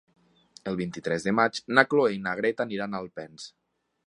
[0.71, 3.49] El vint-i-tres de maig na Cloè i na Greta aniran a Alpens.